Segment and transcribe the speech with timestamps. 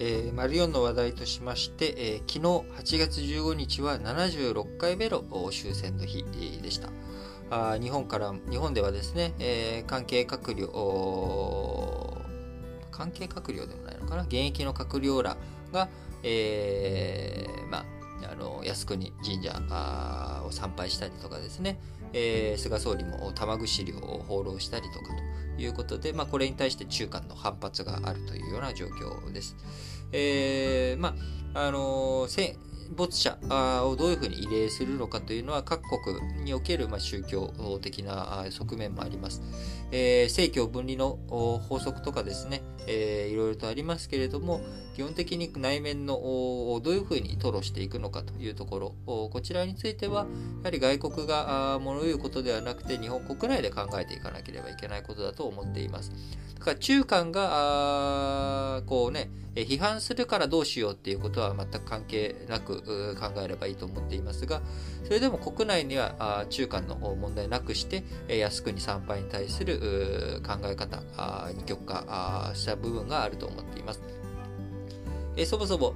[0.00, 6.24] えー、丸4の話題としまして、えー、昨日8月15日は76回目の終戦の日
[6.62, 6.90] でした。
[7.50, 12.22] あ日本から、日本ではですね、えー、関係閣僚、
[12.90, 15.36] 関係閣僚でもないのかな、現役の閣僚ら
[15.72, 15.88] が、
[16.22, 17.84] えー、まあ、
[18.26, 19.52] あの靖国神社
[20.44, 21.80] を参拝したりとかですね、
[22.12, 25.06] えー、菅総理も玉串料を放浪したりとか
[25.56, 29.56] ということで、まあ、これに対して中間の反発があるというような状況です。
[30.12, 31.14] えー、ま
[31.54, 32.28] あ、あのー、
[32.96, 33.38] 没者
[33.84, 39.42] をどういうふうに慰霊するのかというのは各国におけるま宗教的な側面もあります。
[39.90, 44.60] えー、政教分離の法則とかですね、えー、いろいろとありますけれども、
[44.94, 46.16] 基本的に内面の
[46.82, 50.26] どういうふうに吐露していくのかというところ、こちらについては、
[50.62, 56.10] やはり外国が物言うことではなくて、日本国内で考えていかなければいけないことだと思っています。
[56.58, 59.30] だから中間が、こうね、
[59.66, 64.60] 批判するからどうしようっていうことは全く関係なく考えればいいと思っていますが、
[65.04, 71.02] それでも国内には中間の問題なくして、靖国参拝に対する考え方、
[71.56, 74.00] 二極化した部分があると思っています。
[75.38, 75.94] えそもそも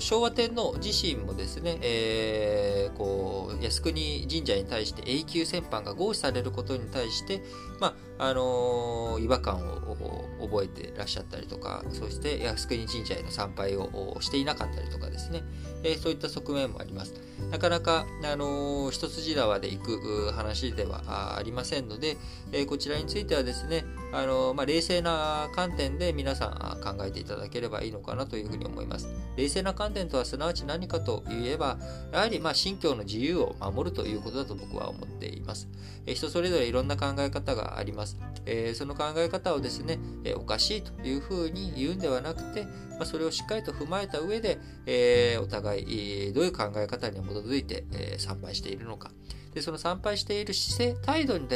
[0.00, 7.42] 昭和天皇自身もですね、えー、こう靖国神社に対して永久戦犯が合祀されることに対して、
[7.80, 15.42] まああの、違和感を覚えてらっしゃったりとか、そして靖国神社への参拝をしていなかったりとかですね、
[15.82, 17.14] え、そういった側面もあります。
[17.50, 22.18] なかなか、あの、一筋縄で行く話ではありませんので、
[22.52, 26.50] えこちらについてはですね、あのまあ、冷静な観点で皆さん
[26.84, 29.08] 考えていただければいいのかなというふうに思います。
[29.36, 31.78] 冷静な観点とはすなわち何かといえば、
[32.12, 35.68] やはりまあ信教の自由を守るということだと僕は思っています。
[36.06, 38.09] え人それぞれいろんな考え方があります。
[38.46, 49.10] えその考え方をですね、えおかしいというふうに言うんではなくて、まあ、それをしっかりと踏まえた上で、えお互いどういう考え方に基づいて、え参拝しているのか。
[49.54, 51.48] で、その参拝している姿勢、態度に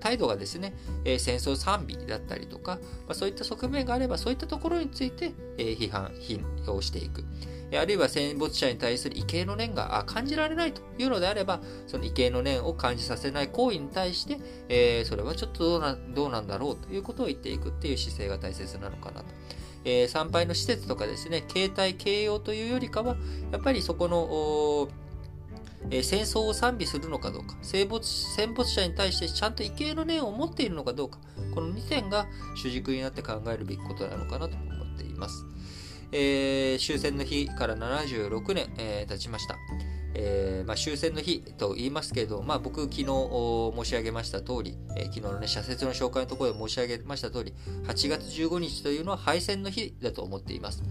[0.00, 0.74] 態度がですね、
[1.04, 7.24] えー、戦争賛美だったりとか、まあ、そういった側面があれば、そういったところについて、えー、批判、批評していく。
[7.78, 19.26] あるいは戦没者に対する畏敬の念が感じられないというのであれば、その畏敬の念を感じさせない行為に対して、えー、それはちょっとどうなどうなんだろうということを言っていくっていう姿勢が大切なのかなと。
[19.84, 23.16] えー、参拝の施設とかですね、携帯形容というよりかは、
[23.52, 24.88] やっぱりそこの、
[25.90, 31.18] え、戦争を賛美するのかどうか、戦没戦没者に対してちゃんと畏敬の念を持っているのかどうか、
[31.54, 35.44] この2点が主軸になって考えるべきことなのかなと思っています。
[36.12, 39.56] えー、終戦の日から76年、えー、経ちました。
[40.14, 47.54] えー、まあ、終戦の日と言いますけれど、まあ、僕、昨日申し上げました通り、えー、昨日のね、社説の紹介のところで申し上げました通り、
[47.84, 50.82] 8月15日というのは敗戦の日だと思っています。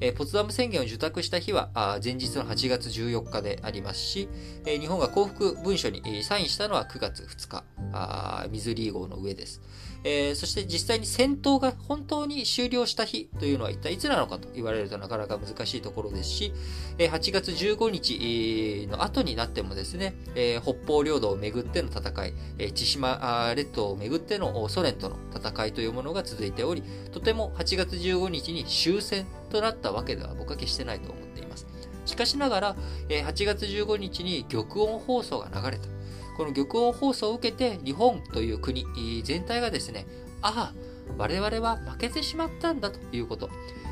[0.00, 1.70] え、ポツダム宣言を受託した日は
[2.04, 4.28] 前日の8月14日でありますし、
[4.66, 9.62] え、日本が幸福文書にサインしたのは9月2日、あミズリー号の上です。
[10.04, 16.52] え、そして実際に戦闘が本当に終了した日というのは一体いつなのかと言われるとなかなか難しいところですし、
[16.98, 31.66] え8月15日の後になってもですね、え北方領土をめぐっての戦い、え千島列島をめぐってのソ連との戦いというものが続いており、とても8月15日に終戦となったわけでは僕は決してないと思っています。
[32.04, 32.76] しかしながら、
[33.08, 35.88] 8月15日に玉音放送が流れた。
[36.36, 38.86] この玉音放送を受けて日本という国
[39.24, 40.06] 全体がですね、
[40.42, 40.74] ああ、
[41.18, 43.48] 我々は負けてしまったんだということ。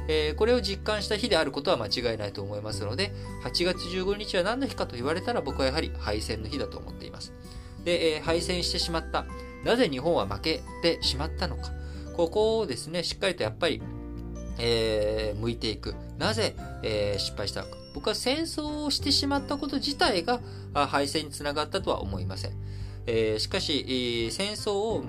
[0.06, 3.12] えー、これを実感した日であることは間違いないと思いますので、
[3.42, 7.32] 8月15日は何の日かと言われたら僕はやはり敗戦の日だと思っています。
[7.84, 9.24] で、えー、敗戦してしまった。
[9.64, 11.72] なぜ日本は負けてしまったのか。
[12.16, 13.82] ここをですね、しっかりとやっぱり、
[14.58, 15.94] えー、向いていく。
[16.18, 17.76] なぜ、えー、失敗したのか。
[17.94, 20.40] 僕は戦争をしてしまったこと自体が
[20.72, 22.52] 敗戦につながったとは思いません。
[23.06, 25.02] えー、しかし、戦争を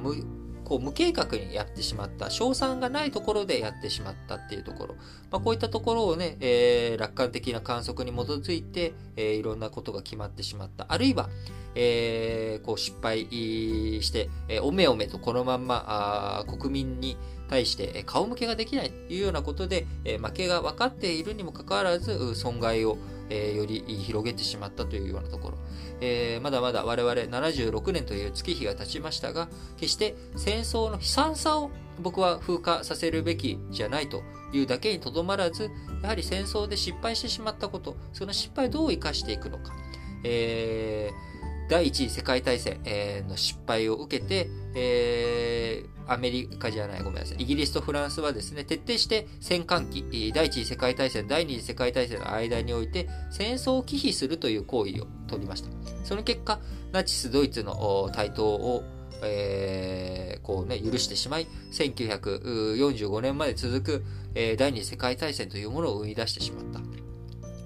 [0.66, 4.96] こう無計画にやってしまった、賞賛がないところでやってしまったっていうところ、
[5.32, 10.86] まあ、こういったところをね、えー、楽観的な観測に基づいて、えー、いろんなことが決まってしまった。
[10.90, 11.30] あるいは、
[11.76, 17.18] えー、こう失敗して、えー、おめおめとこのまんまあ国民に
[17.48, 22.98] 対して顔向けができないというようなことで、え負けが分かっているにもかかわらず損害を、
[23.30, 25.58] えーより広げてしまったというようなところ、
[26.02, 39.74] えー、まだまだ我々76年という月日が経ちましたが決して戦争の悲惨さを僕は風化させるべきじゃないというだけにとどまらずやはり戦争で失敗してしまったことその失敗をどう生かしていくのか、
[40.24, 41.35] えー
[41.68, 47.38] 第一次世界大戦、えー、の失敗を受けて、えー、アメリカじゃない、ごめんなさい。
[47.42, 55.70] イギリスとフランスはですね、徹底して戦艦機、第一次世界大戦、第二次世界大戦の間において、戦争を忌避するという行為を取りました。
[56.04, 56.60] その結果、
[56.92, 58.84] ナチス・ドイツの台頭を、
[59.24, 66.95] えー、こうね、許してしまい、1945年まで続く、えー、第二次世界大戦というものを生み出してしまった。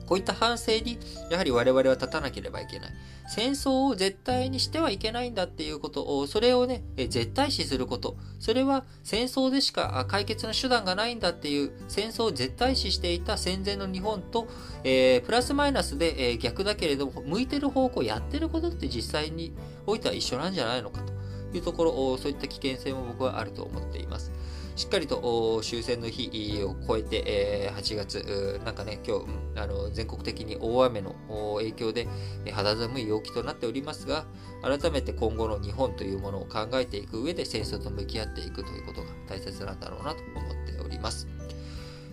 [0.09, 0.97] こういった反省に、
[1.29, 2.91] やはり我々は立たなければいけない。
[3.27, 8.17] 戦争を絶対にしてはいけないんだっていうことを、それをね、絶対視すること。
[8.39, 14.47] それは戦争でしか解決の手段がないんだっていう戦争を絶対視していた戦前の日本と、
[14.83, 19.53] えー、プラスマイナスで、えー、逆だけれども、向いてる方向、やってることって実際に
[19.85, 21.13] おいては一緒なんじゃないのかと
[21.55, 24.31] いうところ、そういった危険性も僕はあると思っています。
[24.79, 29.25] しっかりと終戦の日を超えて、え8月、なんかね、今日、
[29.57, 31.15] あの全国的に大雨の
[31.57, 32.07] 影響で
[32.53, 34.23] 肌寒い陽気となっておりますが、
[34.61, 41.27] 改めて今後の日本というものを考えていく上で戦争と向き合っていくということが大切なんだろうなと思っております。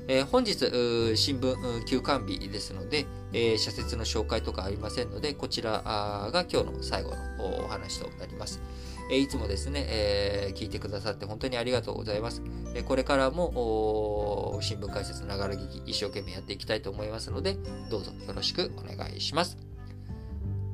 [0.08, 0.56] えー、本日、
[1.16, 5.70] 新聞休刊日ですので、えー、社説の紹介とかありませんので、こちら
[6.32, 8.60] が今日の最後のお話となります。
[9.10, 12.42] えいつもですね、え、聞いてくださって本当にありがとうございます。
[12.74, 17.56] えこれからも新聞解説ながら聞き一生懸命やっていきたいと思いますので、
[17.88, 19.58] どうぞよろしくお願いします。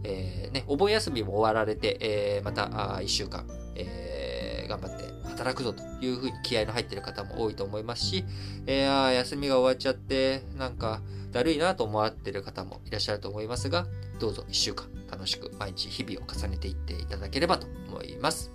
[0.05, 2.65] えー、ね、お盆休みも終わられて、えー、また
[3.01, 3.47] 1週間、
[3.77, 8.25] えー、頑張って働くぞというふうに気合の入っている方も多いと思いますし、
[8.67, 13.87] えー、休みが終わっちゃって、なんかだるいなと思われている方もいらっしゃると思いますが、
[14.19, 14.87] どうぞ1週間
[15.23, 18.51] 楽しく毎日日々を重ねていっていただければと思います。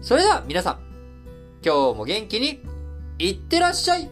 [0.00, 0.78] それでは皆さん、
[1.64, 2.62] 今日も元気に
[3.18, 4.08] いってらっしゃい